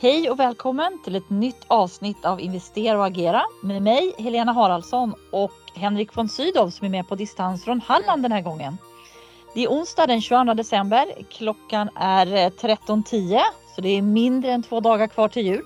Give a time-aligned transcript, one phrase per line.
[0.00, 5.14] Hej och välkommen till ett nytt avsnitt av Investera och agera med mig Helena Haraldsson
[5.32, 8.78] och Henrik von Sydow som är med på distans från Halland den här gången.
[9.54, 11.06] Det är onsdag den 22 december.
[11.30, 13.40] Klockan är eh, 13.10
[13.74, 15.64] så det är mindre än två dagar kvar till jul.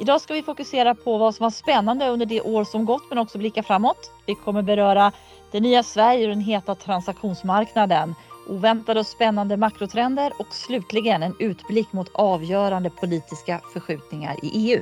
[0.00, 3.18] Idag ska vi fokusera på vad som var spännande under det år som gått men
[3.18, 4.10] också blicka framåt.
[4.26, 5.12] Vi kommer beröra
[5.50, 8.14] det nya Sverige och den heta transaktionsmarknaden
[8.46, 14.80] oväntade och spännande makrotrender och slutligen en utblick mot avgörande politiska förskjutningar i EU.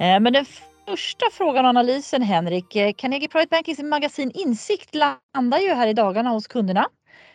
[0.00, 0.46] Eh, men den
[0.86, 5.92] första frågan och analysen Henrik, eh, Carnegie Private Bankings magasin Insikt landar ju här i
[5.92, 6.88] dagarna hos kunderna.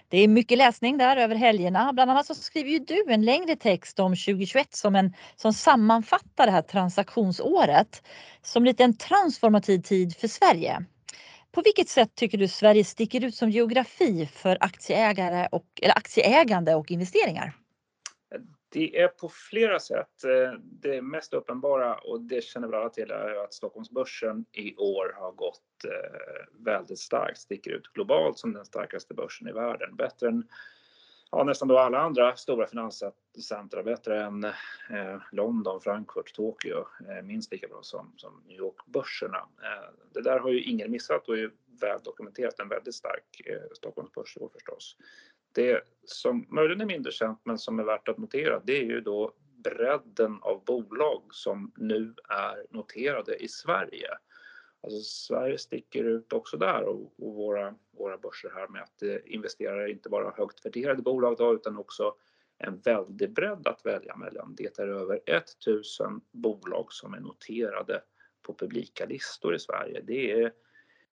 [0.10, 1.94] Det är mycket läsning där över helgerna.
[1.94, 6.46] Bland annat så skriver ju du en längre text om 2021 som, en, som sammanfattar
[6.46, 8.04] det här transaktionsåret
[8.42, 10.86] som lite en transformativ tid för Sverige.
[11.56, 16.76] På vilket sätt tycker du Sverige sticker ut som geografi för aktieägare och, eller aktieägande
[16.76, 17.54] och investeringar?
[18.70, 20.24] Det är på flera sätt.
[20.24, 25.16] Eh, det mest uppenbara, och det känner väl alla till, är att Stockholmsbörsen i år
[25.20, 29.96] har gått eh, väldigt starkt, sticker ut globalt som den starkaste börsen i världen.
[29.96, 30.44] Bättre än
[31.36, 37.52] ja, nästan då alla andra stora finanscentra bättre än eh, London, Frankfurt, Tokyo, eh, minst
[37.52, 39.38] lika bra som, som New York-börserna.
[39.38, 43.74] Eh, det där har ju ingen missat och är väl dokumenterat, en väldigt stark eh,
[43.74, 44.98] Stockholmsbörs i förstås.
[45.52, 49.02] Det som möjligen är mindre känt men som är värt att notera det är ju
[49.02, 54.08] då bredden av bolag som nu är noterade i Sverige.
[54.86, 59.16] Alltså Sverige sticker ut också där och, och våra, våra börser här med att eh,
[59.26, 62.16] investerare inte bara högt värderade bolag då, utan också
[62.58, 64.56] en väldig bredd att välja mellan.
[64.58, 68.02] Det är över 1000 bolag som är noterade
[68.42, 70.02] på publika listor i Sverige.
[70.02, 70.54] Det är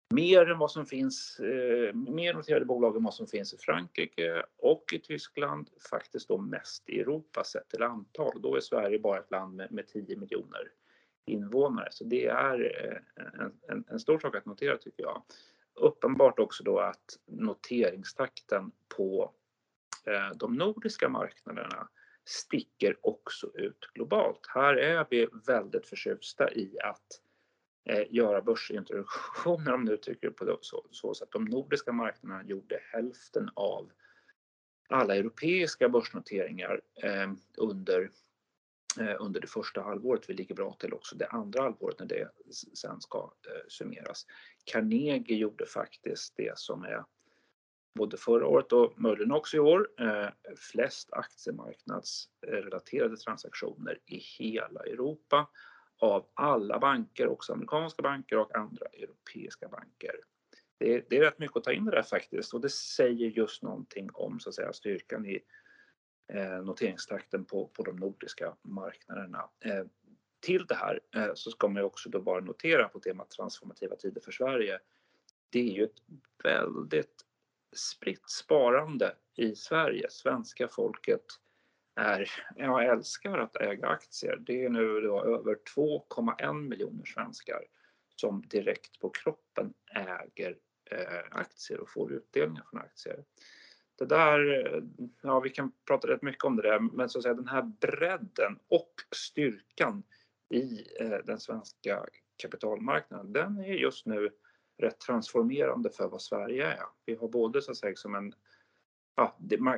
[0.09, 4.43] mer än vad som finns, eh, mer noterade bolag än vad som finns i Frankrike
[4.57, 8.41] och i Tyskland, faktiskt då mest i Europa sett till antal.
[8.41, 10.71] Då är Sverige bara ett land med, med 10 miljoner
[11.27, 11.87] invånare.
[11.91, 15.23] Så det är eh, en, en, en stor sak att notera tycker jag.
[15.73, 19.33] Uppenbart också då att noteringstakten på
[20.05, 21.87] eh, de nordiska marknaderna
[22.25, 24.47] sticker också ut globalt.
[24.47, 27.21] Här är vi väldigt förtjusta i att
[27.85, 32.43] eh, göra börsintroduktioner om du tycker på det, så, så, så att de nordiska marknaderna
[32.43, 33.91] gjorde hälften av
[34.89, 38.11] alla europeiska börsnoteringar eh, under
[38.99, 40.29] Eh, under det första halvåret.
[40.29, 42.29] Vi ligger bra till också det andra halvåret när det
[42.73, 44.25] sen ska eh, summeras.
[44.63, 47.03] Carnegie gjorde faktiskt det som är
[47.95, 50.27] både förra året och möjligen också i år eh,
[50.71, 55.49] flest aktiemarknadsrelaterade transaktioner i hela Europa
[55.97, 60.15] av alla banker, också amerikanska banker och andra europeiska banker.
[60.77, 63.27] Det är, det är rätt mycket att ta in det där faktiskt och det säger
[63.27, 65.39] just någonting om så att säga, styrkan i
[66.33, 69.49] Eh, noteringstakten på, på de nordiska marknaderna.
[69.59, 69.85] Eh,
[70.39, 73.95] till det här eh, så ska man ju också då bara notera på temat transformativa
[73.95, 74.79] tider för Sverige.
[75.49, 76.01] Det är ju ett
[76.43, 77.25] väldigt
[77.75, 80.07] spritt sparande i Sverige.
[80.09, 81.25] Svenska folket
[81.95, 84.37] är, jag älskar att äga aktier.
[84.37, 87.63] Det är nu då över 2,1 miljoner svenskar
[88.15, 90.57] som direkt på kroppen äger
[91.31, 93.23] aktier och får utdelningar från aktier
[93.97, 94.83] det där,
[95.21, 97.61] ja vi kan prata rätt mycket om det där, men så att säga den här
[97.61, 100.03] bredden och styrkan
[100.49, 102.05] i eh, den svenska
[102.37, 104.29] kapitalmarknaden, den är just nu
[104.77, 106.83] rätt transformerande för vad Sverige är.
[107.05, 108.33] Vi har både så att säga som en
[109.17, 109.77] ja, det, man,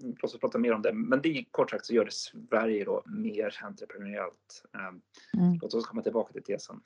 [0.00, 3.02] låt oss prata mer om det, men det kort sagt så gör det Sverige då
[3.06, 4.64] mer entreprenöriellt.
[4.74, 5.00] Ehm,
[5.42, 5.58] mm.
[5.62, 6.80] Låt oss komma tillbaka till tesen.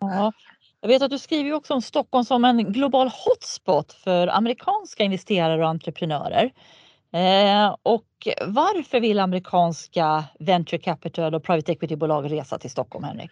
[0.00, 0.32] Ja,
[0.84, 5.62] jag vet att du skriver också om Stockholm som en global hotspot för amerikanska investerare
[5.62, 6.52] och entreprenörer.
[7.12, 8.08] Eh, och
[8.46, 13.30] varför vill amerikanska venture capital och private equity-bolag resa till Stockholm, Henrik?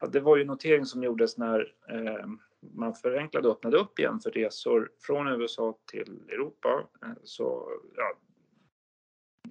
[0.00, 2.26] Ja, det var ju notering som gjordes när eh,
[2.74, 6.68] man förenklade och öppnade upp igen för resor från USA till Europa.
[7.02, 8.12] Eh, så ja,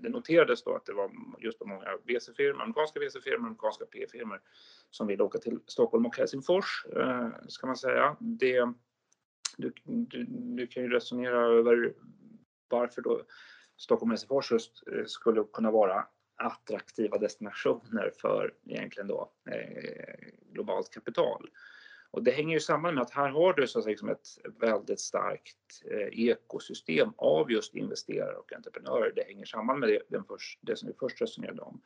[0.02, 4.42] det noterades då att det var just de många VC-firmor, amerikanska VC-firmor, amerikanska P-firmor
[4.90, 8.16] som ville åka till Stockholm och Helsingfors, eh, ska man säga.
[8.20, 8.74] Det,
[9.58, 11.94] du, du, du kan ju resonera över
[12.70, 13.22] varför då
[13.78, 16.06] Stockholm och Helsingfors just eh, skulle kunna vara
[16.36, 21.50] attraktiva destinationer för egentligen då eh, globalt kapital.
[22.12, 24.28] Och det hänger ju samman med att här har du så att säga liksom ett
[24.60, 29.14] väldigt starkt eh, ekosystem av just investerare och entreprenörer.
[29.16, 31.82] Det hänger samman med det, den först, det som vi först resonerade om.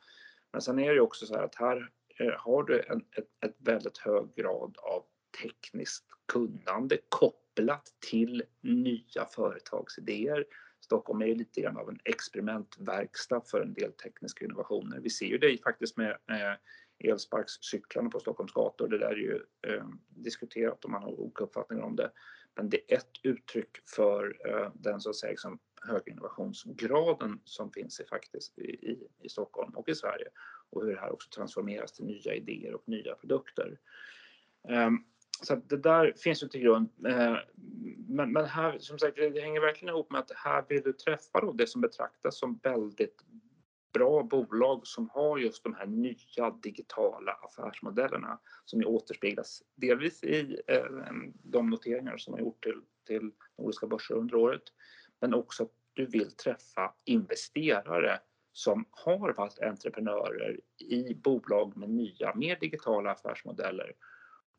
[0.52, 3.56] Men sen är det också så här att här eh, har du en ett, ett
[3.58, 5.04] väldigt hög grad av
[5.42, 10.44] tekniskt kunnande kopplat kopplat till nya företagsidéer.
[10.80, 15.00] Stockholm är lite grann av en experimentverkstad för en del tekniska innovationer.
[15.00, 16.54] Vi ser ju det faktiskt med eh,
[16.98, 18.88] elsparkcyklarna på Stockholms gator.
[18.88, 22.10] Det där är ju eh, diskuterat och man har olika uppfattningar om det.
[22.54, 27.72] Men det är ett uttryck för eh, den så att säga liksom, höga innovationsgraden som
[27.72, 30.28] finns i, faktiskt i, i, i Stockholm och i Sverige
[30.70, 33.78] och hur det här också transformeras till nya idéer och nya produkter.
[34.68, 35.04] Um,
[35.42, 36.88] så det där finns ju till grund.
[37.06, 37.36] Eh,
[38.08, 41.40] men, men, här, som sagt, det hänger verkligen ihop med att här vill du träffa
[41.40, 43.24] då det som betraktas som väldigt
[43.98, 50.60] bra bolag som har just de här nya digitala affärsmodellerna som ju återspeglas delvis i
[50.66, 50.84] eh,
[51.42, 54.62] de noteringar som har gjort till, till nordiska börser under året.
[55.20, 58.20] Men också att du vill träffa investerare
[58.52, 63.92] som har varit entreprenörer i bolag med nya, mer digitala affärsmodeller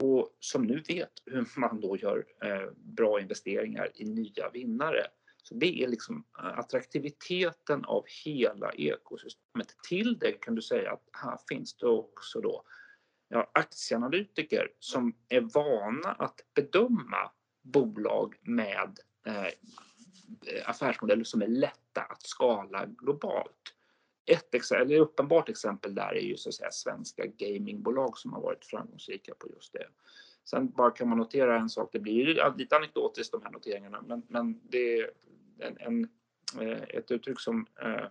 [0.04, 5.08] och som nu vet hur man då gör eh, bra investeringar i nya vinnare.
[5.48, 9.76] Så det är liksom eh, attraktiviteten av hela ekosystemet.
[9.90, 12.64] Till det kan du säga att här finns det också då
[13.28, 19.54] ja, aktieanalytiker som är vana att bedöma bolag med eh,
[20.66, 23.74] affärsmodeller som är lätta att skala globalt.
[24.26, 28.42] Ett exempel, eller uppenbart exempel där är ju så att säga svenska gamingbolag som har
[28.42, 29.88] varit framgångsrika på just det.
[30.50, 34.24] Sen bara kan man notera en sak, det blir lite anekdotiskt de här noteringarna, men,
[34.28, 35.12] men det är
[35.60, 36.08] en, en
[36.62, 38.06] eh, ett uttryck som, eh,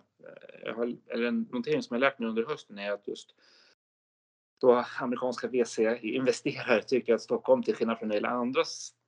[1.07, 3.35] eller en notering som jag lärt mig under hösten är att just
[4.61, 8.63] då amerikanska VC-investerare tycker att Stockholm till skillnad från alla andra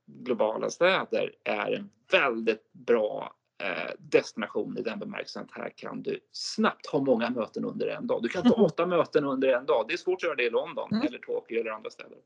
[0.05, 6.19] globala städer är en väldigt bra eh, destination i den bemärkelsen att här kan du
[6.31, 8.23] snabbt ha många möten under en dag.
[8.23, 9.85] Du kan ta åtta möten under en dag.
[9.87, 11.07] Det är svårt att göra det i London mm.
[11.07, 12.17] eller Tokyo eller andra städer.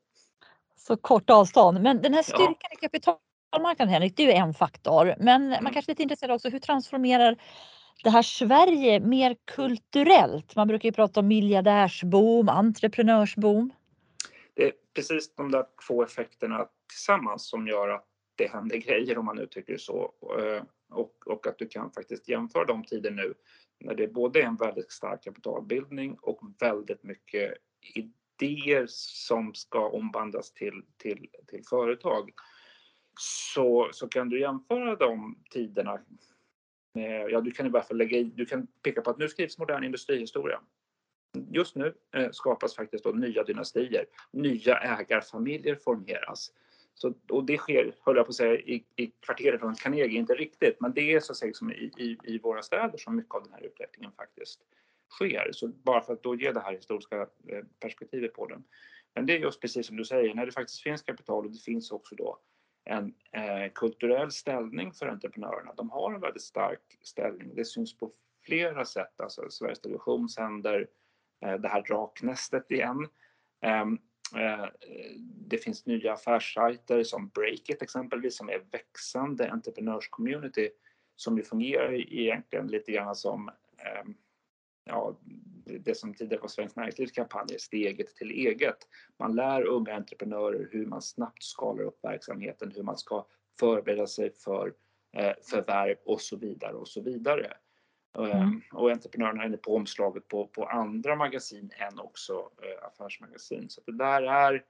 [0.88, 1.82] Så kort avstånd.
[1.82, 2.70] Men den här styrkan ja.
[2.72, 5.16] i kapitalmarknaden Henrik, det är ju en faktor.
[5.20, 5.64] Men mm.
[5.64, 7.38] man kanske är lite intresserad också, hur transformerar
[8.04, 10.56] det här Sverige mer kulturellt?
[10.56, 13.74] Man brukar ju prata om miljardärsboom, entreprenörsboom.
[14.54, 19.26] Det är precis de där två effekterna tillsammans som gör att det händer grejer om
[19.26, 20.12] man uttrycker det så.
[20.40, 23.34] Eh, och, och att du kan faktiskt jämföra de tider nu
[23.80, 27.54] när det både är en väldigt stark kapitalbildning och väldigt mycket
[28.44, 32.32] idéer som ska omvandlas till, till, till företag.
[33.20, 36.00] Så, så kan du jämföra de tiderna
[36.94, 39.30] med, ja du kan i varje fall lägga i, du kan peka på att nu
[39.30, 40.60] skrivs modern industrihistoria.
[41.52, 46.52] Just nu eh, skapas faktiskt då nya dynastier, nya ägarfamiljer formeras.
[46.94, 50.34] Så, och det sker, höll jag på att säga, i, i kvarteret från Carnegie, inte
[50.34, 53.36] riktigt, men det är så att säga som i, i, i, våra städer som mycket
[53.36, 54.60] av den här utvecklingen faktiskt
[55.14, 55.50] sker.
[55.52, 58.64] Så bara för att då ge det här historiska eh, perspektivet på den.
[59.16, 61.60] Men det är just precis som du säger, när det faktiskt finns kapital och det
[61.60, 62.40] finns också då
[62.86, 65.74] en eh, kulturell ställning för entreprenörerna.
[65.78, 67.56] De har en väldigt stark ställning.
[67.56, 68.12] Det syns på
[68.46, 69.22] flera sätt.
[69.22, 70.88] Alltså Sveriges Television sänder
[71.46, 73.08] eh, det här draknästet igen.
[73.62, 73.98] Ehm,
[74.36, 74.66] eh,
[75.22, 80.70] det finns nya affärssajter som Breakit exempelvis som är växande entreprenörscommunity
[81.16, 84.16] som ju fungerar egentligen lite grann som ehm,
[84.84, 85.16] ja,
[85.66, 88.88] det som tidigare var Svenskt Näringslivs kampanj, steget till eget.
[89.20, 93.26] Man lär unga entreprenörer hur man snabbt skalar upp verksamheten, hur man ska
[93.60, 94.74] förbereda sig för
[95.18, 97.54] eh, förvärv och så vidare och så vidare.
[98.18, 98.32] Mm.
[98.32, 103.70] Ehm, och entreprenörerna är inne på omslaget på, på andra magasin än också eh, affärsmagasin.
[103.70, 104.64] Så det där är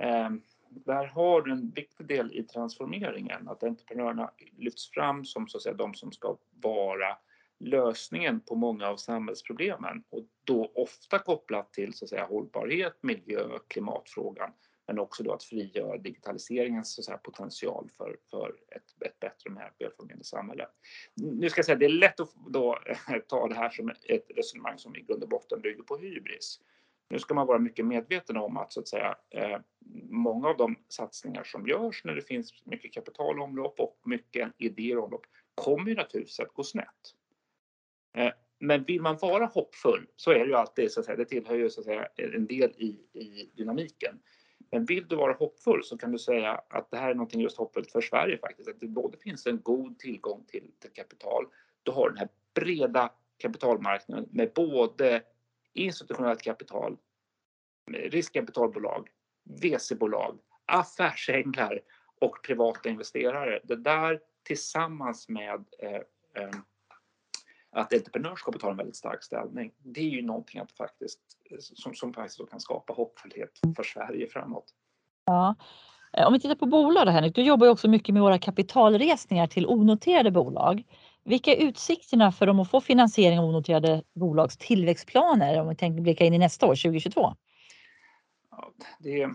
[0.00, 0.30] eh,
[0.70, 5.62] där har du en viktig del i transformeringen, att entreprenörerna lyfts fram som så att
[5.62, 7.16] säga, de som ska vara
[7.58, 13.58] lösningen på många av samhällsproblemen och då ofta kopplat till så att säga, hållbarhet, miljö,
[13.68, 14.50] klimatfrågan
[14.86, 19.52] men också då att frigöra digitaliseringens så säga, potential för, för ett, ett bättre och
[19.52, 20.68] mer välfungerande samhälle.
[21.14, 22.78] Nu ska jag säga, det är lätt att då
[23.28, 26.60] ta det här som ett resonemang som i grund och botten bygger på hybris.
[27.08, 29.58] Nu ska man vara mycket medveten om att, så att säga, eh,
[30.08, 35.26] många av de satsningar som görs när det finns mycket kapitalomlopp och mycket idéer omlopp
[35.54, 37.14] kommer ju naturligtvis att gå snett.
[38.16, 41.24] Eh, men vill man vara hoppfull så är det ju alltid, så att säga, det
[41.24, 44.20] tillhör ju så att säga, en del i, i dynamiken.
[44.70, 47.56] Men vill du vara hoppfull så kan du säga att det här är någonting just
[47.56, 48.68] hoppfullt för Sverige faktiskt.
[48.68, 51.44] Att det både finns en god tillgång till, till kapital.
[51.82, 55.22] Du har den här breda kapitalmarknaden med både
[55.72, 56.96] institutionellt kapital,
[57.90, 59.08] riskkapitalbolag,
[59.62, 61.80] VC-bolag, affärsänglar
[62.20, 63.60] och privata investerare.
[63.64, 66.00] Det där tillsammans med eh,
[66.42, 66.50] eh,
[67.76, 69.72] att entreprenörskapet har en väldigt stark ställning.
[69.78, 71.20] Det är ju någonting att faktiskt,
[71.60, 74.74] som, som faktiskt kan skapa hoppfullhet för Sverige framåt.
[75.24, 75.54] Ja.
[76.12, 78.38] Eh, om vi tittar på bolag då Henrik, du jobbar ju också mycket med våra
[78.38, 80.84] kapitalresningar till onoterade bolag.
[81.24, 86.02] Vilka är utsikterna för dem att få finansiering av onoterade bolags tillväxtplaner om vi tänker
[86.02, 87.34] blicka in i nästa år, 2022?
[88.50, 89.28] Ja, det,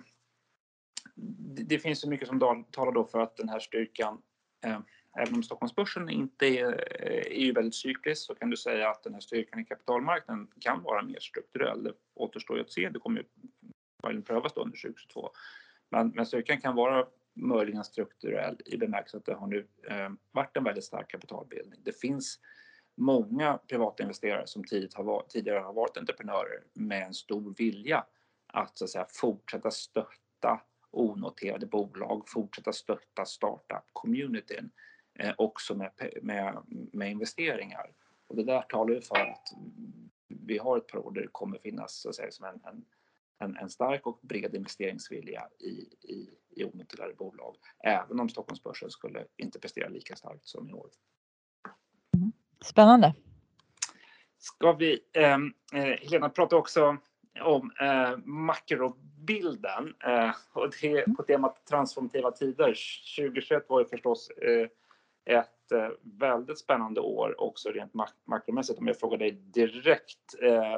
[1.66, 4.22] det finns så mycket som talar då för att den här styrkan,
[4.66, 4.80] eh,
[5.20, 9.04] även om Stockholmsbörsen inte är, eh, är ju väldigt cyklisk så kan du säga att
[9.04, 11.84] den här styrkan i kapitalmarknaden kan vara mer strukturell.
[11.84, 13.26] Det återstår ju att se, det kommer
[14.12, 15.32] ju prövas då under 2022.
[15.90, 20.58] Men, men styrkan kan vara möjligen strukturell i bemärkelsen att det har nu eh, varit
[20.58, 21.80] en väldigt stark kapitalbildning.
[21.84, 22.40] Det finns
[22.98, 28.06] många privata investerare som tidigt har varit, tidigare har varit entreprenörer med en stor vilja
[28.48, 34.70] att, så att säga, fortsätta stötta onoterade bolag, fortsätta stötta startup-communityn
[35.22, 36.64] eh, också med, med,
[36.94, 37.92] med investeringar.
[38.28, 39.48] Och det där talar ju för att
[40.28, 42.86] vi har ett par år där det kommer finnas så att säga, som en, en
[43.42, 49.26] en, en stark och bred investeringsvilja i, i, i onoterade bolag, även om Stockholmsbörsen skulle
[49.38, 50.90] inte prestera lika starkt som i år.
[52.18, 52.32] Mm.
[52.62, 53.14] Spännande.
[54.38, 56.98] Ska vi, ehm, eh, Helena pratar också
[57.42, 62.78] om eh, makrobilden eh, och det på temat transformativa tider.
[63.18, 64.68] 2021 var ju förstås eh,
[65.26, 68.80] ett eh, väldigt spännande år också rent mak makromässigt.
[68.80, 70.78] Om jag frågar dig direkt, eh,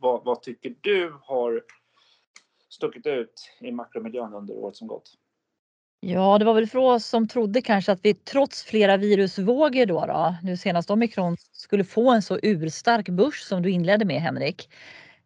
[0.00, 1.62] vad, vad, tycker du har
[2.68, 5.12] stuckit ut i makromiljön under året som gått?
[6.00, 10.06] Ja, det var väl för oss som trodde kanske att vi trots flera virusvågor då,
[10.06, 14.68] då nu senast omikron, skulle få en så urstark börs som du inledde med Henrik.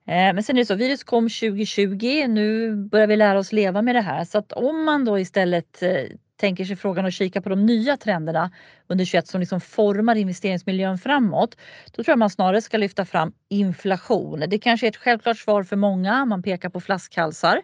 [0.06, 3.82] Eh, men sen är det så, virus kom 2020, nu börjar vi lära oss leva
[3.82, 4.24] med det här.
[4.24, 6.04] Så att om man då istället eh,
[6.36, 8.50] tänker sig frågan och kika på de nya trenderna
[8.86, 11.56] under 21 som liksom formar investeringsmiljön framåt.
[11.92, 14.44] Då tror jag man snarare ska lyfta fram inflation.
[14.48, 16.24] Det kanske är ett självklart svar för många.
[16.24, 17.56] Man pekar på flaskhalsar.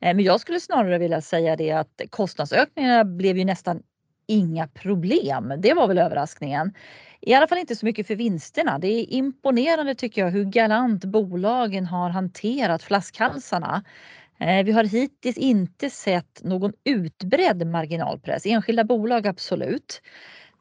[0.00, 3.82] Eh, men jag skulle snarare vilja säga det att kostnadsökningarna blev ju nästan
[4.26, 5.54] inga problem.
[5.58, 6.74] Det var väl överraskningen.
[7.20, 8.78] I alla fall inte så mycket för vinsterna.
[8.78, 13.84] Det är imponerande tycker jag hur galant bolagen har hanterat flaskhalsarna.
[14.44, 18.46] Eh, vi har hittills inte sett någon utbredd marginalpress.
[18.46, 20.02] Enskilda bolag absolut.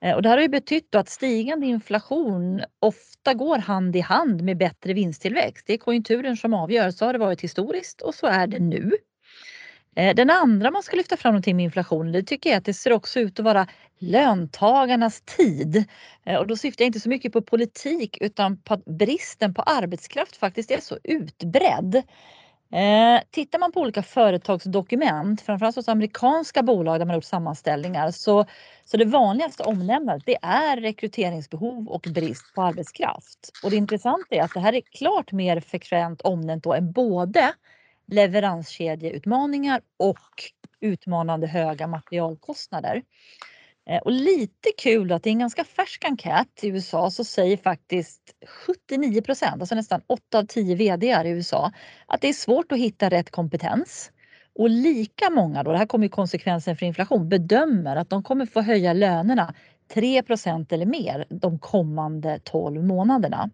[0.01, 4.41] Eh, och det här har ju betytt att stigande inflation ofta går hand i hand
[4.41, 5.67] med bättre vinsttillväxt.
[5.67, 6.91] Det är konjunkturen som avgör.
[6.91, 8.91] Så har det varit historiskt och så är det nu.
[9.95, 12.73] Eh, den andra man ska lyfta fram någonting med inflationen, det tycker jag att det
[12.73, 13.67] ser också ut att vara
[13.99, 15.85] löntagarnas tid.
[16.39, 20.37] Och då syftar jag inte så mycket på politik utan på att bristen på arbetskraft
[20.37, 22.03] faktiskt är så utbredd.
[22.73, 28.45] Eh, tittar man på olika företagsdokument, framförallt hos amerikanska bolag där man gjort sammanställningar, så,
[28.85, 33.51] så det vanligaste omnämnandet det är rekryteringsbehov och brist på arbetskraft.
[33.63, 37.53] Och det intressanta är att det här är klart mer frekvent omnämnt då än både
[38.07, 40.43] leveranskedjeutmaningar och
[40.79, 43.01] utmanande höga materialkostnader.
[43.89, 48.21] Eh, och lite kul att i en ganska färsk enkät i USA så säger faktiskt
[48.65, 51.71] 79 procent, alltså nästan 8 av 10 VD i USA,
[52.05, 54.11] att det är svårt att hitta rätt kompetens.
[54.55, 58.45] Och lika många, då, det här kommer ju konsekvensen för inflation, bedömer att de kommer
[58.45, 59.53] få höja lönerna
[59.93, 63.49] 3% eller mer de kommande 12 månaderna.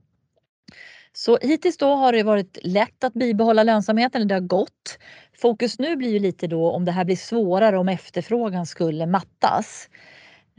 [1.14, 5.00] Så hittills då har det varit lätt att bibehålla lönsamheten, det har gått.
[5.42, 9.90] Fokus nu blir ju lite då om det här blir svårare om efterfrågan skulle mattas.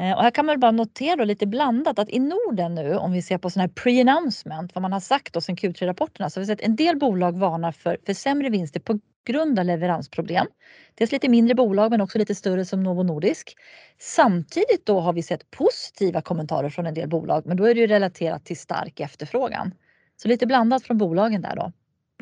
[0.01, 3.23] Eh, och här kan man bara notera lite blandat att i Norden nu om vi
[3.23, 6.47] ser på sådana här pre-announcement, vad man har sagt då sen Q3-rapporterna, så har vi
[6.47, 10.47] sett en del bolag varnar för, för sämre vinster på grund av leveransproblem.
[10.95, 13.55] Dels lite mindre bolag men också lite större som Novo Nordisk.
[13.99, 17.81] Samtidigt då har vi sett positiva kommentarer från en del bolag men då är det
[17.81, 19.75] ju relaterat till stark efterfrågan.
[20.17, 21.73] Så lite blandat från bolagen där då.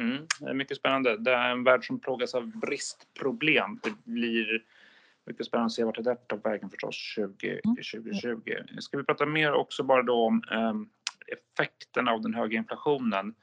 [0.01, 1.17] Mm, det är mycket spännande.
[1.19, 3.81] Det är en värld som plågas av bristproblem.
[3.83, 4.63] Det blir
[5.29, 8.41] mycket spännande att se vart det där tar vägen förstås 20, 2020.
[8.47, 8.81] Mm.
[8.81, 10.89] Ska vi prata mer också bara då om um,
[11.27, 13.35] effekterna av den höga inflationen?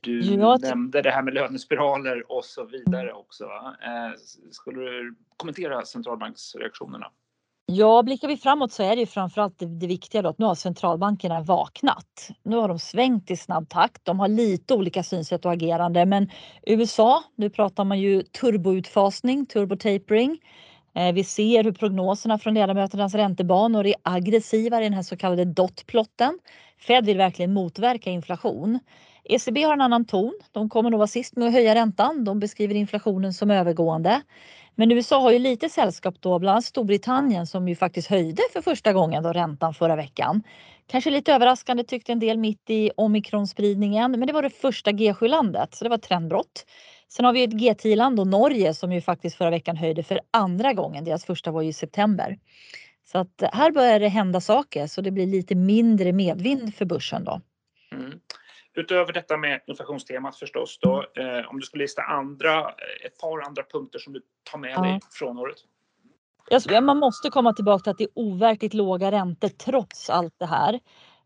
[0.00, 3.44] Du nämnde det här med lönespiraler och så vidare också.
[3.44, 4.12] Eh,
[4.50, 7.10] skulle du kommentera centralbanksreaktionerna?
[7.66, 10.46] Ja, blickar vi framåt så är det ju framförallt det, det viktiga då att nu
[10.46, 12.28] har centralbankerna vaknat.
[12.42, 14.04] Nu har de svängt i snabb takt.
[14.04, 16.30] De har lite olika synsätt och agerande, men
[16.66, 20.38] USA, nu pratar man ju turboutfasning, turbotapering.
[20.94, 25.44] Eh, vi ser hur prognoserna från ledamöternas räntebanor är aggressivare i den här så kallade
[25.44, 26.38] dotplotten.
[26.78, 28.78] Fed vill verkligen motverka inflation.
[29.24, 30.40] ECB har en annan ton.
[30.52, 32.24] De kommer nog vara sist med att höja räntan.
[32.24, 34.22] De beskriver inflationen som övergående.
[34.74, 38.62] Men USA har ju lite sällskap då, bland annat Storbritannien som ju faktiskt höjde för
[38.62, 40.42] första gången då räntan förra veckan.
[40.86, 45.74] Kanske lite överraskande tyckte en del mitt i omikronspridningen, men det var det första G7-landet
[45.74, 46.66] så det var ett trendbrott.
[47.16, 50.72] Sen har vi ett G10-land och Norge som ju faktiskt förra veckan höjde för andra
[50.72, 51.04] gången.
[51.04, 52.38] Deras första var ju i september.
[53.04, 57.24] Så att här börjar det hända saker så det blir lite mindre medvind för börsen
[57.24, 57.40] då.
[57.92, 58.20] Mm.
[58.74, 63.46] Utöver detta med inflationstemat förstås då, eh, om du skulle lista andra, eh, ett par
[63.46, 64.82] andra punkter som du tar med ja.
[64.82, 65.56] dig från året?
[66.82, 70.80] Man måste komma tillbaka till att det är overkligt låga räntor trots allt det här.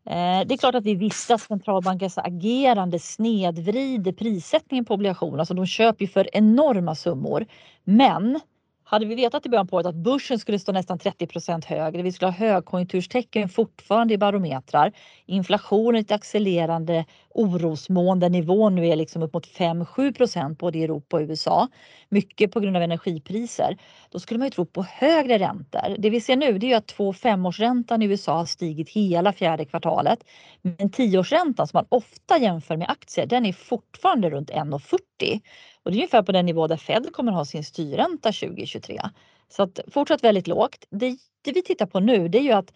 [0.05, 5.39] Eh, det är klart att vi visste att centralbankens agerande snedvrider prissättningen på obligationer.
[5.39, 7.45] Alltså de köper ju för enorma summor.
[7.83, 8.39] Men
[8.89, 12.01] hade vi vetat i början på året att börsen skulle stå nästan 30 procent högre,
[12.01, 14.91] vi skulle ha högkonjunkturstecken fortfarande i barometrar,
[15.25, 17.05] inflationen ett accelererande
[17.39, 21.67] orosmoln där nivån nu är liksom upp mot 5-7% både i Europa och USA.
[22.09, 23.77] Mycket på grund av energipriser.
[24.09, 25.95] Då skulle man ju tro på högre räntor.
[25.97, 29.65] Det vi ser nu det är att 2 femårsräntan i USA har stigit hela fjärde
[29.65, 30.19] kvartalet.
[30.61, 35.41] Men tioårsräntan som man ofta jämför med aktier, den är fortfarande runt 1,40.
[35.83, 39.01] Och det är ungefär på den nivå där Fed kommer ha sin styrränta 2023.
[39.49, 40.85] Så att fortsatt väldigt lågt.
[40.89, 42.73] Det, det vi tittar på nu det är ju att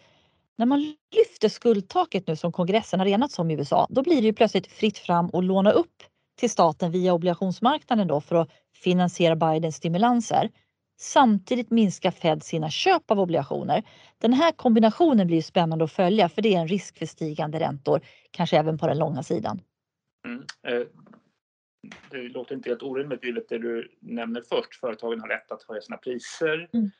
[0.56, 4.26] när man lyfter skuldtaket nu som kongressen har enats om i USA, då blir det
[4.26, 6.02] ju plötsligt fritt fram att låna upp
[6.36, 10.50] till staten via obligationsmarknaden då för att finansiera Bidens stimulanser.
[11.00, 13.82] Samtidigt minskar Fed sina köp av obligationer.
[14.18, 18.00] Den här kombinationen blir spännande att följa för det är en risk för stigande räntor,
[18.30, 19.60] kanske även på den långa sidan.
[20.26, 20.44] Mm.
[20.62, 20.86] Eh,
[22.10, 24.74] det låter inte helt orimligt givet det du nämner först.
[24.80, 26.90] Företagen har rätt att höja sina priser mm.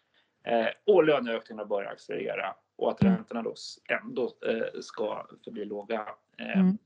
[0.47, 3.17] eh, och löneökningarna börjar accelerera och att mm.
[3.17, 3.55] räntorna då
[3.89, 6.79] ändå eh, ska förbli låga eh, mm.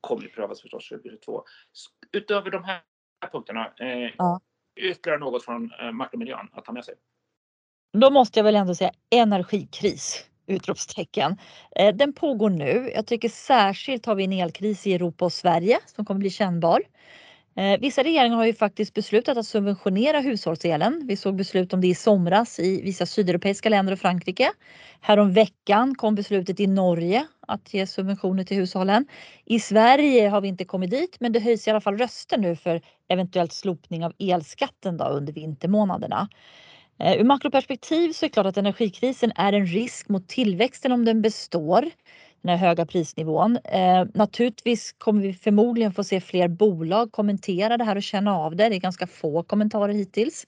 [0.00, 1.44] kommer ju prövas förstås 2022.
[2.12, 2.80] Utöver de här
[3.32, 4.40] punkterna, eh, ja.
[4.76, 6.94] ytterligare något från makromiljön att ta med sig?
[7.92, 11.36] Då måste jag väl ändå säga energikris utropstecken.
[11.94, 12.90] Den pågår nu.
[12.94, 16.82] Jag tycker särskilt har vi en elkris i Europa och Sverige som kommer bli kännbar.
[17.58, 21.02] Eh, vissa regeringar har ju faktiskt beslutat att subventionera hushållselen.
[21.06, 24.50] Vi såg beslut om det i somras i vissa sydeuropeiska länder och Frankrike.
[25.00, 29.06] Härom veckan kom beslutet i Norge att ge subventioner till hushållen.
[29.44, 32.56] I Sverige har vi inte kommit dit men det höjs i alla fall röster nu
[32.56, 36.28] för eventuellt slopning av elskatten då under vintermånaderna.
[36.98, 41.04] Eh, ur makroperspektiv så är det klart att energikrisen är en risk mot tillväxten om
[41.04, 41.90] den består
[42.42, 43.58] den här höga prisnivån.
[43.64, 48.56] Eh, naturligtvis kommer vi förmodligen få se fler bolag kommentera det här och känna av
[48.56, 48.68] det.
[48.68, 50.46] Det är ganska få kommentarer hittills.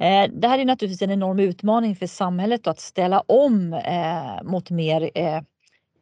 [0.00, 4.70] Eh, det här är naturligtvis en enorm utmaning för samhället att ställa om eh, mot
[4.70, 5.40] mer eh,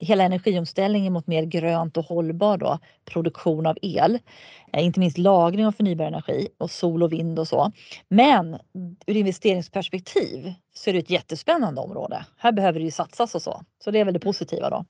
[0.00, 4.18] hela energiomställningen mot mer grönt och hållbar då, produktion av el.
[4.72, 7.72] Eh, inte minst lagring av förnybar energi och sol och vind och så.
[8.08, 8.58] Men
[9.06, 12.24] ur investeringsperspektiv så är det ett jättespännande område.
[12.36, 13.62] Här behöver det ju satsas och så.
[13.84, 14.84] Så det är väl det positiva då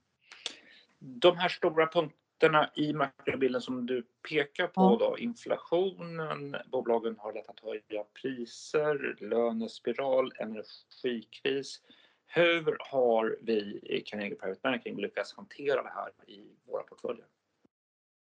[1.01, 7.49] de här stora punkterna i makrobilden som du pekar på då, inflationen, bolagen har lätt
[7.49, 11.81] att höja priser, lönespiral, energikris.
[12.25, 17.25] Hur har vi i Carnegie Private Banking lyckats hantera det här i våra portföljer?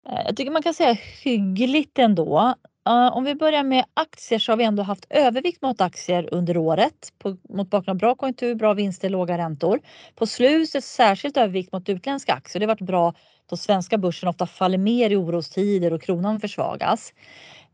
[0.10, 2.56] Eh, jag tycker man kan säga hyggligt ändå.
[2.90, 6.58] Uh, om vi börjar med aktier så har vi ändå haft övervikt mot aktier under
[6.58, 9.80] året på, mot bakgrund av bra konjunktur, bra vinster, låga räntor.
[10.16, 12.60] På slutet särskilt övervikt mot utländska aktier.
[12.60, 13.14] Det har varit bra
[13.50, 17.14] då svenska börsen ofta faller mer i orostider och kronan försvagas.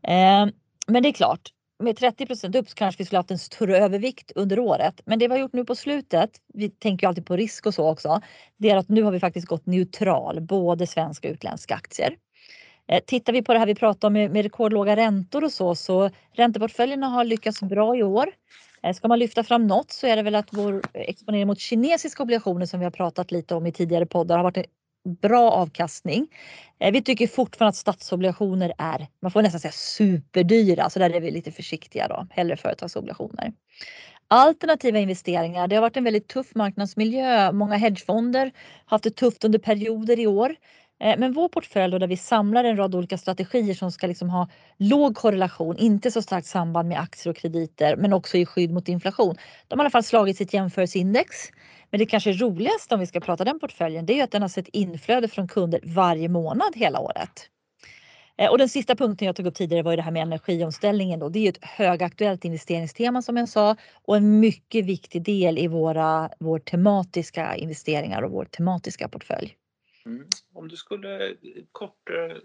[0.08, 0.52] Uh,
[0.86, 4.32] men det är klart, med 30 upp så kanske vi skulle haft en större övervikt
[4.34, 5.00] under året.
[5.04, 7.74] Men det vi har gjort nu på slutet, vi tänker ju alltid på risk och
[7.74, 8.20] så också,
[8.56, 12.16] det är att nu har vi faktiskt gått neutral, både svenska och utländska aktier.
[12.88, 16.10] Eh, tittar vi på det här vi pratade om med, rekordlåga räntor och så, så
[16.32, 18.28] ränteportföljerna har lyckats bra i år.
[18.82, 22.22] Eh, ska man lyfta fram något så är det väl att vår exponering mot kinesiska
[22.22, 24.64] obligationer som vi har pratat lite om i tidigare poddar har varit en
[25.14, 26.28] bra avkastning.
[26.78, 31.20] Eh, vi tycker fortfarande att statsobligationer är, man får nästan säga superdyra, så där är
[31.20, 33.52] vi lite försiktiga då, hellre företagsobligationer.
[34.28, 37.52] Alternativa investeringar, det har varit en väldigt tuff marknadsmiljö.
[37.52, 38.52] Många hedgefonder
[38.84, 40.56] har haft det tufft under perioder i år.
[41.00, 44.30] Eh, men vår portfölj då, där vi samlar en rad olika strategier som ska liksom
[44.30, 48.72] ha låg korrelation, inte så starkt samband med aktier och krediter men också i skydd
[48.72, 49.36] mot inflation.
[49.68, 51.36] De har i alla fall slagit sitt jämförelseindex.
[51.90, 54.48] Men det kanske roligaste om vi ska prata den portföljen det är att den har
[54.48, 57.50] sett inflöde från kunder varje månad hela året.
[58.38, 61.20] Eh, och den sista punkten jag tog upp tidigare var ju det här med energiomställningen.
[61.20, 61.28] Då.
[61.28, 65.66] Det är ju ett högaktuellt investeringstema som jag sa och en mycket viktig del i
[65.66, 69.56] våra vår tematiska investeringar och vår tematiska portfölj.
[70.06, 70.26] Mm.
[70.54, 71.34] Om du skulle
[71.72, 72.36] kort eh,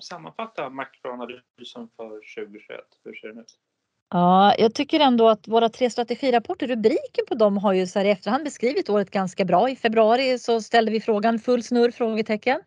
[0.00, 3.58] sammanfatta makroanalysen för 2021, hur ser den ut?
[4.10, 8.06] Ja, jag tycker ändå att våra tre strategirapporter, rubriken på dem har ju så här
[8.06, 9.70] i efterhand beskrivit året ganska bra.
[9.70, 11.90] I februari så ställde vi frågan full snurr?
[11.90, 12.60] frågetecken.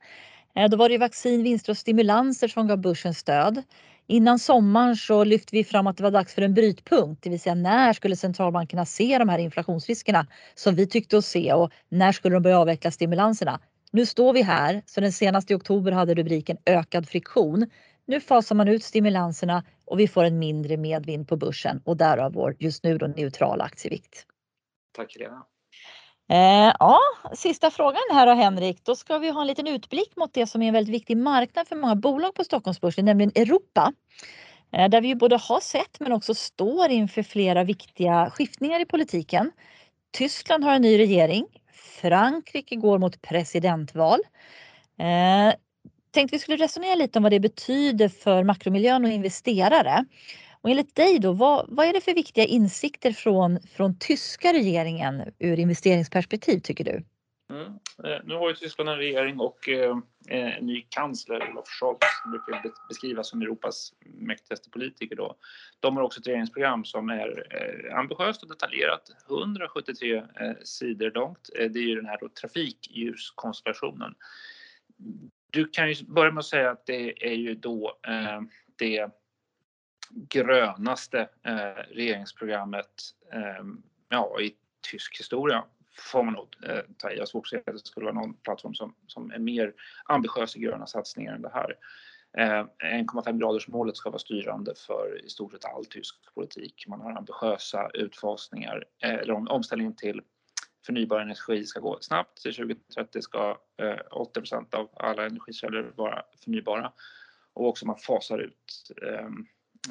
[0.55, 3.63] Eh, då var det vaccin, vinster och stimulanser som gav börsen stöd.
[4.07, 7.39] Innan sommaren så lyfte vi fram att det var dags för en brytpunkt, det vill
[7.39, 12.11] säga när skulle centralbankerna se de här inflationsriskerna som vi tyckte oss se och när
[12.11, 13.59] skulle de börja avveckla stimulanserna?
[13.93, 17.69] Nu står vi här, så den senaste i oktober hade rubriken ökad friktion.
[18.05, 22.33] Nu fasar man ut stimulanserna och vi får en mindre medvind på börsen och därav
[22.33, 24.25] vår just nu då neutrala aktievikt.
[24.95, 25.45] Tack Helena.
[26.29, 26.99] Eh, ja,
[27.35, 28.85] sista frågan här då Henrik.
[28.85, 31.67] Då ska vi ha en liten utblick mot det som är en väldigt viktig marknad
[31.67, 33.93] för många bolag på Stockholmsbörsen, nämligen Europa.
[34.71, 38.85] Eh, där vi ju både har sett men också står inför flera viktiga skiftningar i
[38.85, 39.51] politiken.
[40.11, 41.45] Tyskland har en ny regering.
[41.83, 44.19] Frankrike går mot presidentval.
[44.99, 45.53] Eh,
[46.11, 50.05] tänkte vi skulle resonera lite om vad det betyder för makromiljön och investerare.
[50.61, 55.23] Och enligt dig då, vad, vad är det för viktiga insikter från, från tyska regeringen
[55.39, 57.03] ur investeringsperspektiv tycker du?
[57.49, 57.65] Mm.
[58.03, 61.99] Eh, nu har ju Tyskland en regering och eh, eh, en ny kansler, Olaf Scholz,
[62.23, 65.15] som brukar beskrivas som Europas mäktigaste politiker.
[65.15, 65.35] Då.
[65.79, 67.47] De har också ett regeringsprogram som är
[67.95, 70.23] ambitiöst och detaljerat, 173
[70.63, 71.49] sidor långt.
[71.53, 74.15] Det är ju den här då, trafikljuskonstellationen.
[75.51, 77.99] Du kan ju börja med att säga att det är ju då
[78.77, 79.09] det
[80.11, 81.29] grönaste
[81.89, 82.91] regeringsprogrammet
[84.09, 84.55] ja, i
[84.91, 85.63] tysk historia
[85.95, 87.13] får man nog eh, ta i.
[87.13, 89.73] Jag har svårt att se att det skulle vara någon plattform som, som är mer
[90.05, 91.75] ambitiös i gröna satsningar än det här.
[92.37, 96.85] Eh, 1,5-gradersmålet ska vara styrande för i stort sett all tysk politik.
[96.87, 100.21] Man har ambitiösa utfasningar, eh, eller om, omställningen till
[100.85, 102.41] förnybar energi ska gå snabbt.
[102.41, 106.91] Till 2030 ska eh, 80 av alla energikällor vara förnybara
[107.53, 109.45] och också man fasar ut ehm,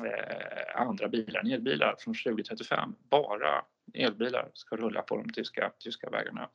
[0.06, 2.94] eh, andra bilar elbilar från 2035.
[3.10, 6.50] Bara elbilar ska rulla på de tyska, tyska vägarna.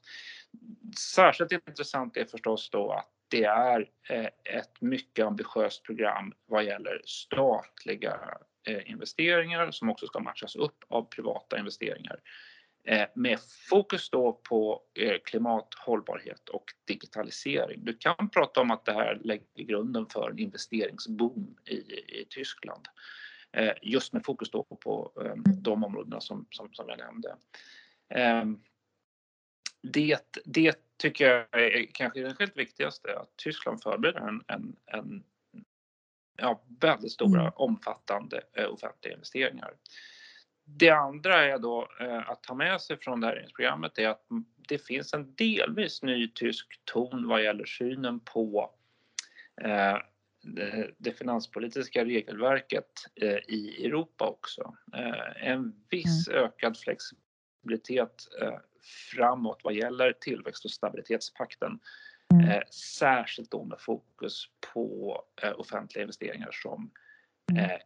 [1.00, 7.02] Särskilt intressant är förstås då att det är eh, ett mycket ambitiöst program vad gäller
[7.06, 8.20] statliga
[8.68, 12.20] eh, investeringar som också ska matchas upp av privata investeringar
[12.84, 14.82] eh, med fokus då på
[15.26, 17.86] klimat, hållbarhet och digitalisering.
[17.86, 21.76] Du kan prata om att det här lägger grunden för en investeringsboom i,
[22.22, 22.88] i Tyskland.
[23.52, 25.44] Eh, just med fokus då på ehm, mm.
[25.46, 27.36] de områdena som, som, som jag nämnde.
[28.10, 28.60] Ehm,
[29.82, 35.24] det, det tycker jag är kanske det helt viktigaste, att Tyskland förbereder en, en, en
[36.38, 37.54] ja, väldigt stora mm.
[37.56, 39.74] omfattande eh, offentliga investeringar.
[40.64, 44.26] Det andra är då eh, att ta med sig från det här regeringsprogrammet är att
[44.70, 48.72] det finns en delvis ny tysk ton vad gäller synen på
[50.98, 54.76] det finanspolitiska regelverket eh, i Europa också.
[54.94, 56.44] Eh, en viss mm.
[56.44, 58.58] ökad flexibilitet eh,
[59.16, 61.80] framåt vad gäller tillväxt och stabilitetspakten.
[62.34, 62.62] Mm.
[62.72, 65.18] Särskilt då med fokus på
[65.56, 66.92] offentliga investeringar som
[67.52, 67.80] mm.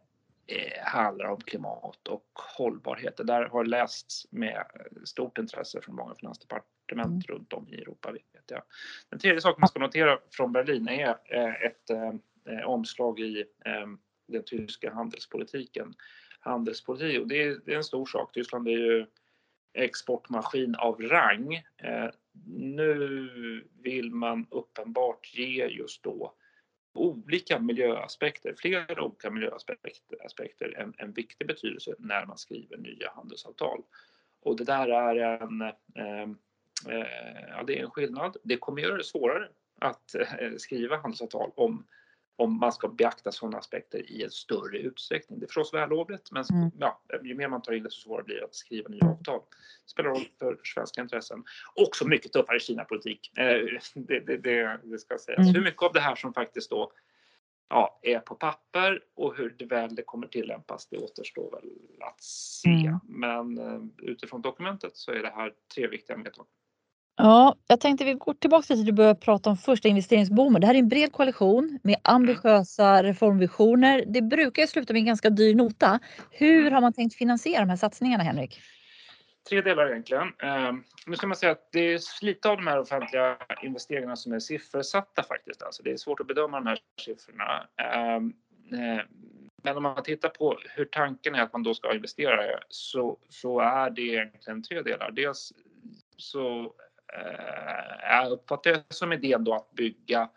[0.84, 2.26] handlar om klimat och
[2.58, 3.16] hållbarhet.
[3.16, 4.64] Det där har lästs med
[5.04, 7.38] stort intresse från många finansdepartement mm.
[7.38, 8.12] runt om i Europa.
[8.12, 8.62] Vet jag.
[9.08, 11.90] Den tredje saken man ska notera från Berlin är ett
[12.44, 13.86] Eh, omslag i eh,
[14.26, 15.94] den tyska handelspolitiken.
[16.40, 18.32] Handelspolitik, och det är, det är, en stor sak.
[18.32, 19.06] Tyskland är ju
[19.74, 21.54] exportmaskin av rang.
[21.54, 22.10] Eh,
[22.56, 26.34] nu vill man uppenbart ge just då
[26.94, 33.82] olika miljöaspekter, flera olika miljöaspekter en, en viktig betydelse när man skriver nya handelsavtal.
[34.40, 36.22] Och det där är en, eh,
[36.88, 38.36] eh, ja, det är en skillnad.
[38.42, 39.48] Det kommer göra det svårare
[39.80, 41.86] att eh, skriva handelsavtal om
[42.42, 45.38] om man ska beakta sådana aspekter i en större utsträckning.
[45.38, 46.70] Det är förstås vällovligt, men mm.
[46.78, 49.40] ja, ju mer man tar in det, så svårare blir det att skriva nya avtal.
[49.84, 51.44] Det spelar roll för svenska intressen.
[51.74, 53.44] Också mycket tuffare Kina-politik, eh,
[53.94, 55.38] det, det, det, det, ska sägas.
[55.38, 55.54] Mm.
[55.54, 56.92] Hur mycket av det här som faktiskt då
[57.68, 62.22] ja, är på papper och hur det väl det kommer tillämpas, det återstår väl att
[62.22, 62.68] se.
[62.68, 63.00] Mm.
[63.04, 66.46] Men eh, utifrån dokumentet så är det här tre viktiga medtag.
[67.16, 70.60] Ja, jag tänkte vi går tillbaka till det du började prata om första investeringsboomen.
[70.60, 74.04] Det här är en bred koalition med ambitiösa reformvisioner.
[74.06, 76.00] Det brukar sluta med en ganska dyr nota.
[76.30, 78.60] Hur har man tänkt finansiera de här satsningarna, Henrik?
[79.48, 80.32] Tre delar egentligen.
[80.42, 80.72] Eh,
[81.06, 84.38] nu ska man säga att det är lite av de här offentliga investeringarna som är
[84.38, 85.62] siffersatta faktiskt.
[85.62, 87.66] Alltså det är svårt att bedöma de här siffrorna.
[87.76, 88.32] Ehm,
[88.72, 89.04] eh,
[89.62, 93.60] men om man tittar på hur tanken är att man då ska investera så, så
[93.60, 95.10] är det egentligen tre delar.
[95.10, 95.52] Dels
[96.16, 96.72] så
[97.12, 100.30] Eh, jag uppfattar det som idén då att bygga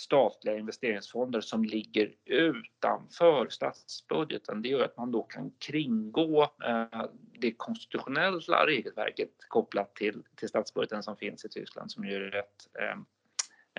[0.00, 4.62] statliga investeringsfonder som ligger utanför statsbudgeten.
[4.62, 7.04] Det gör att man då kan kringgå eh,
[7.38, 12.68] det konstitutionella regelverket kopplat till, till statsbudgeten som finns i Tyskland som ju är rätt
[12.80, 12.98] eh,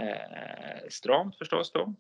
[0.08, 1.94] eh, stramt förstås då.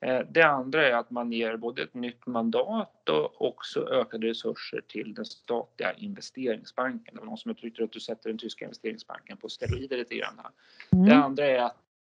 [0.00, 4.80] Eh, det andra är att man ger både ett nytt mandat och också ökade resurser
[4.88, 7.14] till den statliga investeringsbanken.
[7.14, 10.40] Det var någon som uttryckte att du sätter den tyska investeringsbanken på steroider lite grann.
[10.92, 11.04] Mm.
[11.04, 11.76] Det andra är att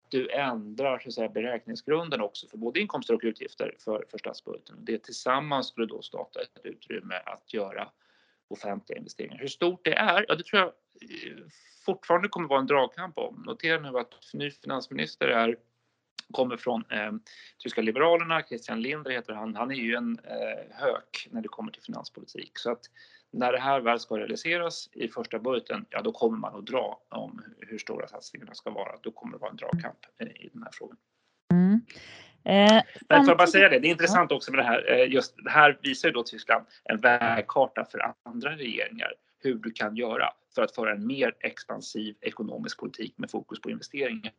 [0.09, 4.77] du ändrar så att säga, beräkningsgrunden också för både inkomster och utgifter för, för statsbudgeten.
[4.81, 7.88] Det tillsammans skulle då starta ett utrymme att göra
[8.49, 9.38] offentliga investeringar.
[9.38, 11.45] Hur stort det är, ja det tror jag eh,
[11.87, 13.43] fortfarande kommer vara en dragkamp om.
[13.47, 15.57] Notera nu att ny finansminister är
[16.33, 17.12] kommer från eh,
[17.59, 19.57] tyska liberalerna, Christian Lindner heter han.
[19.57, 22.59] Han är ju en eh, hök när det kommer till finanspolitik.
[22.59, 22.81] Så att
[23.31, 27.01] när det här väl ska realiseras i första budgeten, ja då kommer man att dra
[27.09, 28.93] om hur stora satsningarna ska vara.
[29.03, 30.97] Då kommer det vara en dragkamp eh, i den här frågan.
[31.53, 31.81] Mm.
[32.45, 34.90] Eh, Men får jag bara säga det, det är intressant också med det här.
[34.93, 39.70] Eh, just det här visar ju då Tyskland en vägkarta för andra regeringar hur du
[39.70, 44.33] kan göra för att föra en mer expansiv ekonomisk politik med fokus på investeringar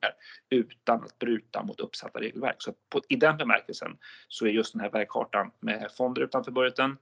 [0.50, 2.56] utan att bryta mot uppsatta regelverk.
[2.60, 6.98] Så på, i den bemärkelsen så är just den här vägkartan med fonder utanför budgeten,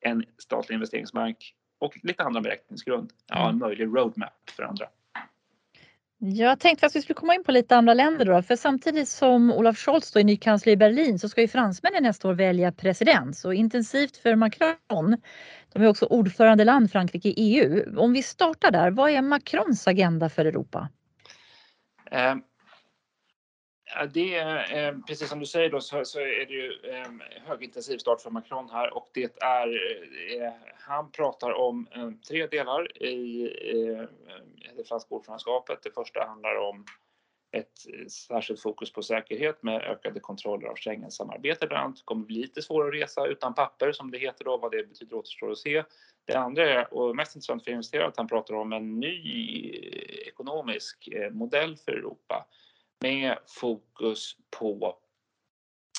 [0.00, 3.58] en statlig investeringsbank och lite andra beräkningsgrund, ja, en mm.
[3.58, 4.86] möjlig roadmap för andra.
[6.18, 9.52] Jag tänkte att vi skulle komma in på lite andra länder då, för samtidigt som
[9.52, 12.72] Olaf Scholz då är ny kansler i Berlin så ska ju fransmännen nästa år välja
[12.72, 13.36] president.
[13.36, 15.16] Så intensivt för Macron.
[15.76, 17.98] De är också ordförandeland Frankrike i EU.
[17.98, 20.88] Om vi startar där, vad är Macrons agenda för Europa?
[22.10, 22.34] Eh,
[24.14, 27.08] det är eh, precis som du säger då så, så är det ju eh,
[27.46, 33.02] högintensiv start för Macron här och det är eh, han pratar om ehm, tre delar
[33.02, 34.06] i ehm,
[34.76, 35.78] det franska ordförandeskapet.
[35.82, 36.84] Det första handlar om
[37.56, 41.96] ett särskilt fokus på säkerhet med ökade kontroller av Schengensamarbetet bland annat.
[41.96, 44.56] Det kommer bli lite svårare att resa utan papper som det heter då.
[44.56, 45.84] Vad det betyder återstår att se.
[46.24, 49.70] Det andra är, och mest intressant för investerare, att han pratar om en ny
[50.26, 52.46] ekonomisk eh, modell för Europa
[53.00, 54.98] med fokus på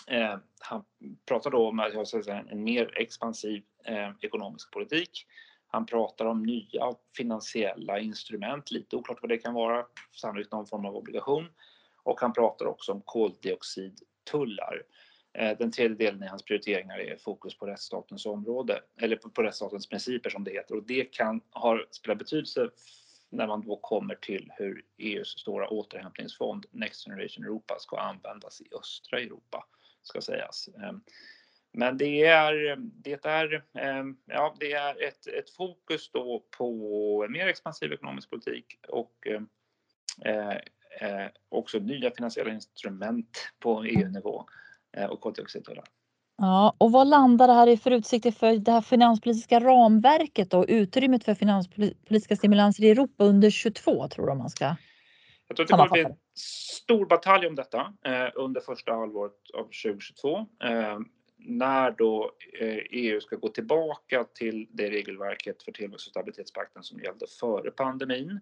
[0.07, 0.83] eh, han
[1.25, 5.25] pratar då om att säga, en mer expansiv eh, ekonomisk politik.
[5.67, 9.85] Han pratar om nya finansiella instrument, lite oklart vad det kan vara,
[10.21, 11.47] sannolikt någon form av obligation.
[12.03, 14.83] Och han pratar också om koldioxidtullar.
[15.33, 19.43] Eh, den tredje delen i hans prioriteringar är fokus på rättsstatens område, eller på, på
[19.43, 20.75] rättsstatens principer som det heter.
[20.75, 22.69] Och det kan ha, spela betydelse
[23.29, 28.67] när man då kommer till hur EUs stora återhämtningsfond Next Generation Europa ska användas i
[28.79, 29.67] östra Europa,
[30.03, 30.69] ska sägas.
[30.83, 31.01] Ehm,
[31.77, 37.23] Ehm, men det är, det är, ehm, ja, det är ett, ett fokus då på
[37.25, 39.27] en mer expansiv ekonomisk politik och
[40.25, 40.51] eh,
[41.01, 44.45] eh, också nya finansiella instrument på EU-nivå
[44.97, 45.85] eh, och koldioxidtullar.
[46.37, 50.65] Ja, och vad landar det här i för utsikter för det här finanspolitiska ramverket och
[50.67, 54.75] utrymmet för finanspolitiska stimulanser i Europa under 22 tror du man ska
[55.47, 56.15] Jag tror att det kommer bli en
[56.83, 60.99] stor batalj om detta eh, under första halvåret av 2022 eh,
[61.47, 66.99] när då eh, EU ska gå tillbaka till det regelverket för tillväxt och stabilitetspakten som
[66.99, 68.39] gällde före pandemin.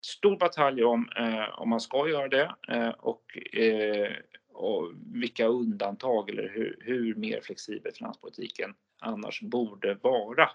[0.00, 4.12] Stor batalj om eh, om man ska göra det eh, och eh,
[4.56, 10.50] och vilka undantag eller hur, hur mer flexibel finanspolitiken annars borde vara.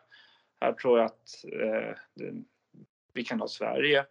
[0.62, 1.96] Här tror jag att eh,
[3.14, 4.06] vi kan ha Sverige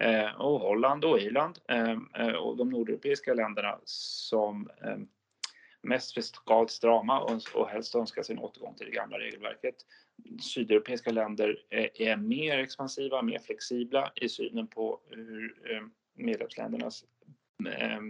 [0.00, 4.96] eh, och Holland och Irland eh, eh och de nordeuropeiska länderna som eh,
[5.84, 9.74] mest fiskalt strama och, och helst önskar sin återgång till det gamla regelverket.
[10.42, 15.82] Sydeuropeiska länder är, är mer expansiva, mer flexibla i synen på hur eh,
[16.14, 17.04] medlemsländernas
[17.68, 18.00] eh,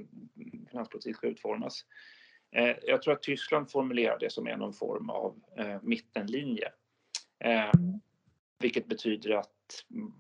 [0.71, 1.85] finanspolitik ska utformas.
[2.57, 6.73] Eh, jag tror att Tyskland formulerar det som är någon form av eh, mittenlinje.
[7.45, 7.73] Eh,
[8.59, 9.51] vilket betyder att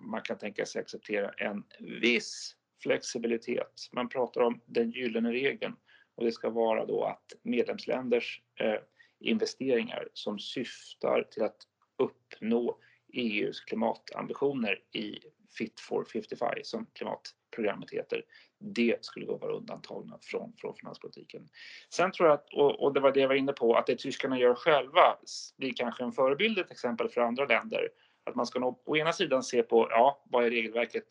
[0.00, 3.88] man kan tänka sig acceptera en viss flexibilitet.
[3.92, 5.76] Man pratar om den gyllene regeln
[6.14, 8.80] och det ska vara då att medlemsländers eh,
[9.20, 11.56] investeringar som syftar till att
[11.98, 12.78] uppnå
[13.12, 15.18] EUs klimatambitioner i
[15.58, 18.24] Fit for 55 som klimatprogrammet heter,
[18.58, 21.48] det skulle då vara undantagna från, från finanspolitiken.
[21.90, 23.96] Sen tror jag, att, och, och det var det jag var inne på, att det
[23.96, 25.18] tyskarna gör själva
[25.56, 27.88] blir kanske en förebild, ett exempel för andra länder.
[28.24, 31.04] Att man ska nå, å ena sidan se på, ja, vad är regelverket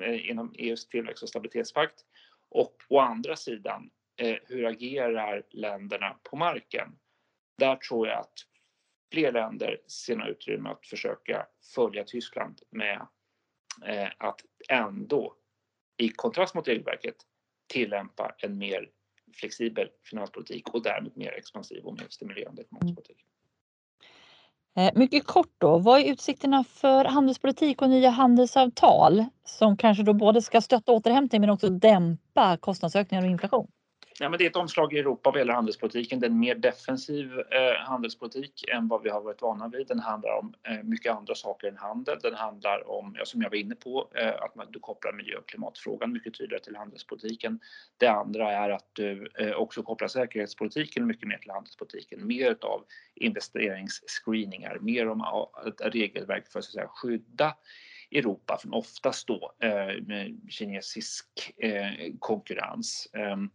[0.00, 1.94] eh, inom EUs tillväxt och stabilitetspakt?
[2.48, 6.98] Och å andra sidan, eh, hur agerar länderna på marken?
[7.58, 8.34] Där tror jag att
[9.12, 13.06] fler länder ser något utrymme att försöka följa Tyskland med
[13.86, 15.36] eh, att ändå
[15.96, 17.16] i kontrast mot regelverket
[17.66, 18.90] tillämpa en mer
[19.34, 23.26] flexibel finanspolitik och därmed mer expansiv och mer stimulerande ekonomisk politik.
[24.76, 30.12] Eh, mycket kort då, vad är utsikterna för handelspolitik och nya handelsavtal som kanske då
[30.12, 33.68] både ska stötta återhämtning men också dämpa kostnadsökningar och inflation?
[34.20, 36.20] Ja, men det är ett omslag i Europa vad gäller handelspolitiken.
[36.20, 39.86] Det är en mer defensiv eh, handelspolitik än vad vi har varit vana vid.
[39.86, 42.18] Den handlar om eh, mycket andra saker än handel.
[42.22, 45.36] Den handlar om, ja, som jag var inne på, eh, att man, du kopplar miljö
[45.36, 47.60] och klimatfrågan mycket tydligare till handelspolitiken.
[47.96, 52.26] Det andra är att du eh, också kopplar säkerhetspolitiken mycket mer till handelspolitiken.
[52.26, 57.56] Mer av investeringsscreeningar, mer om ett regelverk för att, så att säga, skydda
[58.10, 63.08] Europa från oftast då eh, kinesisk eh, konkurrens.
[63.12, 63.50] Ehm,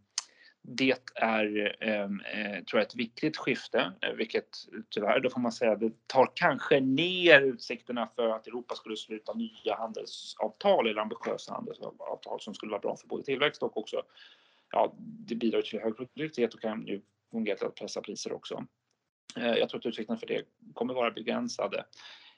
[0.61, 4.57] det är, ehm, eh, tror jag, ett viktigt skifte, eh, vilket
[4.89, 9.33] tyvärr, då får man säga, det tar kanske ner utsikterna för att Europa skulle sluta
[9.33, 14.01] nya handelsavtal eller ambitiösa handelsavtal som skulle vara bra för både tillväxt och också,
[14.71, 18.65] ja, det bidrar till hög produktivitet och kan ju fungera till att pressa priser också.
[19.37, 20.43] Eh, jag tror att utsikterna för det
[20.73, 21.85] kommer vara begränsade.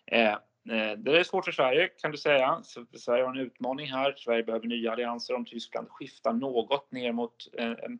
[0.05, 0.33] Eh,
[0.69, 2.61] eh det är svårt för Sverige kan du säga.
[2.97, 4.13] Sverige har en utmaning här.
[4.17, 7.99] Sverige behöver nya allianser om Tyskland skiftar något ner mot eh, en,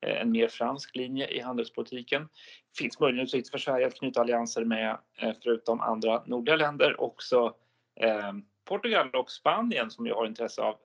[0.00, 2.22] Eh, en mer fransk linje i handelspolitiken.
[2.22, 7.00] Det finns möjligen utsikter för Sverige att knyta allianser med, eh, förutom andra nordliga länder,
[7.00, 7.54] också
[8.00, 8.32] eh,
[8.64, 10.76] Portugal och Spanien som ju har intresse av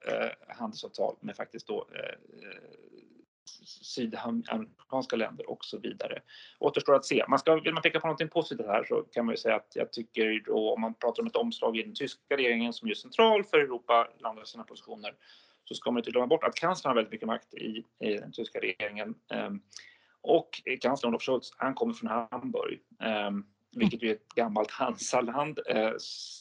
[0.48, 1.86] handelsavtal med faktiskt då
[3.64, 6.22] sydamerikanska länder och så vidare.
[6.58, 7.24] Återstår att se.
[7.28, 9.72] Man ska, vill man peka på något positivt här så kan man ju säga att
[9.74, 12.92] jag tycker då om man pratar om ett omslag i den tyska regeringen som ju
[12.92, 15.14] är central för Europa landar sina positioner
[15.64, 18.32] så ska man inte glömma bort att kanslern har väldigt mycket makt i, i den
[18.32, 19.14] tyska regeringen.
[19.32, 19.60] Ehm,
[20.20, 20.50] och
[20.80, 22.80] kanslern Olof Scholz, han kommer från Hamburg.
[23.00, 23.44] Ehm,
[23.76, 25.90] vilket är ett gammalt Hansaland eh,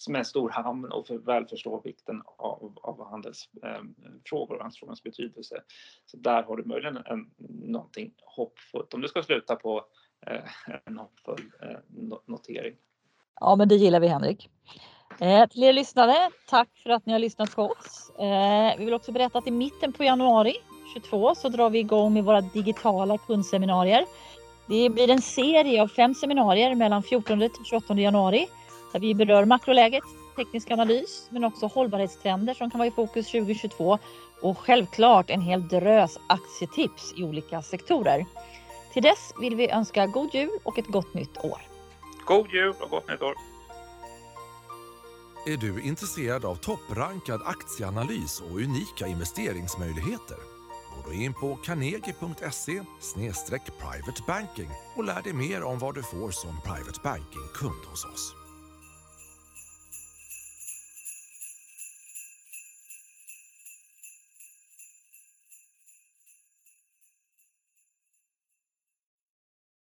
[0.10, 3.96] med stor hamn och för, väl förstår vikten av, av handelsfrågor ehm,
[4.32, 5.64] eh, och handelsfrågans betydelse.
[6.06, 9.86] Så där har du möjligen en, någonting hoppfullt om du ska sluta på
[10.28, 10.44] eh,
[10.86, 11.78] en hoppfull eh,
[12.26, 12.76] notering.
[13.40, 14.50] Ja, men det gillar vi Henrik.
[15.20, 18.12] Eh, till er lyssnare, tack för att ni har lyssnat på oss.
[18.20, 20.56] Eh, vi vill också berätta att i mitten på januari
[20.94, 24.06] 22 så drar vi igång med våra digitala kundseminarier
[24.66, 28.48] det blir en serie av fem seminarier mellan 14 till 28 januari
[28.94, 30.04] där vi berör makroläget,
[30.36, 34.00] teknisk analys men också hållbarhetstrender som kan vara i fokus 2022
[34.42, 38.26] och självklart en hel drös aktietips i olika sektorer.
[38.94, 41.62] Till dess vill vi önska god jul och ett gott nytt år.
[42.26, 43.53] God jul och gott nytt år!
[45.46, 50.38] Är du intresserad av topprankad aktieanalys och unika investeringsmöjligheter?
[50.96, 52.84] Gå då in på carnegie.se
[53.80, 58.43] privatebanking och lär dig mer om vad du får som private banking-kund hos oss.